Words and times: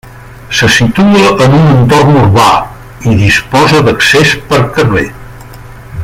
Se 0.59 0.67
situa 0.75 1.25
en 1.47 1.57
un 1.57 1.67
entorn 1.73 2.17
urbà, 2.21 2.47
i 3.13 3.13
disposa 3.21 3.85
d'accés 3.91 4.35
per 4.51 4.63
carrer. 4.79 5.07